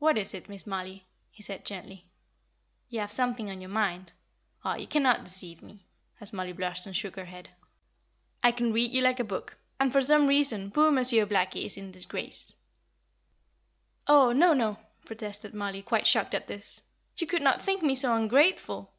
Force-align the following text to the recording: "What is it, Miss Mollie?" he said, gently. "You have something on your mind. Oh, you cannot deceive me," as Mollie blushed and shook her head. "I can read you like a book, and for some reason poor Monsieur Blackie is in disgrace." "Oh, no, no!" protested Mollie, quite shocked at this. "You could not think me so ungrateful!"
"What 0.00 0.18
is 0.18 0.34
it, 0.34 0.48
Miss 0.48 0.66
Mollie?" 0.66 1.06
he 1.30 1.40
said, 1.40 1.64
gently. 1.64 2.06
"You 2.88 2.98
have 2.98 3.12
something 3.12 3.48
on 3.48 3.60
your 3.60 3.70
mind. 3.70 4.10
Oh, 4.64 4.74
you 4.74 4.88
cannot 4.88 5.22
deceive 5.22 5.62
me," 5.62 5.86
as 6.20 6.32
Mollie 6.32 6.52
blushed 6.52 6.86
and 6.86 6.96
shook 6.96 7.14
her 7.14 7.26
head. 7.26 7.50
"I 8.42 8.50
can 8.50 8.72
read 8.72 8.90
you 8.90 9.00
like 9.00 9.20
a 9.20 9.22
book, 9.22 9.56
and 9.78 9.92
for 9.92 10.02
some 10.02 10.26
reason 10.26 10.72
poor 10.72 10.90
Monsieur 10.90 11.24
Blackie 11.24 11.66
is 11.66 11.76
in 11.76 11.92
disgrace." 11.92 12.54
"Oh, 14.08 14.32
no, 14.32 14.54
no!" 14.54 14.76
protested 15.06 15.54
Mollie, 15.54 15.82
quite 15.82 16.08
shocked 16.08 16.34
at 16.34 16.48
this. 16.48 16.80
"You 17.18 17.28
could 17.28 17.40
not 17.42 17.62
think 17.62 17.80
me 17.80 17.94
so 17.94 18.12
ungrateful!" 18.12 18.92